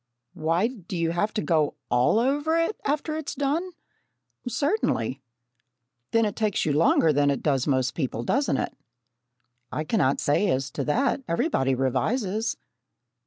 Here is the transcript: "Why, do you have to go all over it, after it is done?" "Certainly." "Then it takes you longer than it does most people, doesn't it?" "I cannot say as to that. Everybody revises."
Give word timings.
"Why, 0.33 0.65
do 0.65 0.97
you 0.97 1.11
have 1.11 1.31
to 1.35 1.43
go 1.43 1.75
all 1.91 2.17
over 2.17 2.57
it, 2.57 2.75
after 2.83 3.15
it 3.17 3.29
is 3.29 3.35
done?" 3.35 3.69
"Certainly." 4.47 5.21
"Then 6.09 6.25
it 6.25 6.35
takes 6.35 6.65
you 6.65 6.73
longer 6.73 7.13
than 7.13 7.29
it 7.29 7.43
does 7.43 7.67
most 7.67 7.93
people, 7.93 8.23
doesn't 8.23 8.57
it?" 8.57 8.75
"I 9.71 9.83
cannot 9.83 10.19
say 10.19 10.49
as 10.49 10.71
to 10.71 10.83
that. 10.85 11.21
Everybody 11.27 11.75
revises." 11.75 12.57